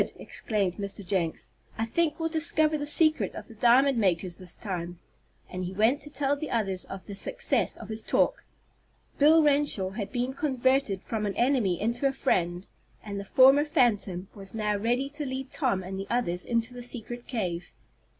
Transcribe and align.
exclaimed 0.17 0.77
Mr. 0.77 1.05
Jenks. 1.05 1.51
"I 1.77 1.85
think 1.85 2.19
we'll 2.19 2.27
discover 2.27 2.75
the 2.75 2.87
secret 2.87 3.35
of 3.35 3.47
the 3.47 3.53
diamond 3.53 3.99
makers 3.99 4.39
this 4.39 4.57
time," 4.57 4.97
and 5.47 5.63
he 5.65 5.73
went 5.73 6.01
to 6.01 6.09
tell 6.09 6.35
the 6.35 6.49
others 6.49 6.85
of 6.85 7.05
the 7.05 7.13
success 7.13 7.77
of 7.77 7.89
his 7.89 8.01
talk. 8.01 8.43
Bill 9.19 9.43
Renshaw 9.43 9.89
had 9.91 10.11
been 10.11 10.33
converted 10.33 11.03
from 11.03 11.27
an 11.27 11.35
enemy 11.35 11.79
into 11.79 12.07
a 12.07 12.13
friend, 12.13 12.65
and 13.03 13.19
the 13.19 13.23
former 13.25 13.63
phantom 13.63 14.27
was 14.33 14.55
now 14.55 14.75
ready 14.75 15.07
to 15.09 15.23
lead 15.23 15.51
Tom 15.51 15.83
and 15.83 15.99
the 15.99 16.07
others 16.09 16.45
into 16.45 16.73
the 16.73 16.81
secret 16.81 17.27
cave. 17.27 17.71